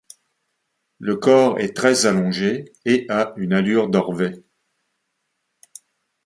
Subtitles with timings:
[0.97, 4.43] Le corps est très allongé, et a une allure d'orvet.